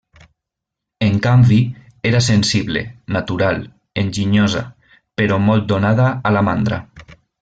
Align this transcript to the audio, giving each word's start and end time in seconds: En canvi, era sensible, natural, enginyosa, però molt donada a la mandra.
En 1.07 1.19
canvi, 1.25 1.59
era 2.11 2.21
sensible, 2.27 2.81
natural, 3.17 3.61
enginyosa, 4.05 4.65
però 5.21 5.39
molt 5.51 5.69
donada 5.75 6.09
a 6.31 6.33
la 6.39 6.45
mandra. 6.49 6.81